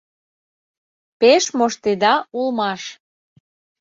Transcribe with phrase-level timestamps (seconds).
[1.19, 2.81] Пеш моштеда улмаш!